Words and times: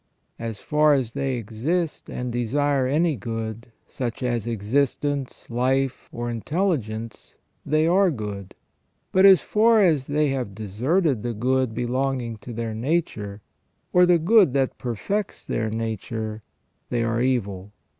As 0.39 0.59
far 0.59 0.95
as 0.95 1.13
they 1.13 1.35
exist 1.35 2.09
and 2.09 2.33
desire 2.33 2.87
any 2.87 3.15
good, 3.15 3.67
such 3.85 4.23
as 4.23 4.47
existence, 4.47 5.47
life, 5.47 6.09
or 6.11 6.27
intelligence, 6.27 7.35
they 7.67 7.85
are 7.85 8.09
good; 8.09 8.55
but 9.11 9.27
as 9.27 9.41
far 9.41 9.79
as 9.83 10.07
they 10.07 10.29
have 10.29 10.55
deserted 10.55 11.21
the 11.21 11.35
good 11.35 11.75
belonging 11.75 12.37
to 12.37 12.51
their 12.51 12.73
nature, 12.73 13.41
or 13.93 14.07
the 14.07 14.17
good 14.17 14.55
that 14.55 14.79
perfects 14.79 15.45
their 15.45 15.69
nature, 15.69 16.41
they 16.89 17.03
are 17.03 17.21
evil. 17.21 17.71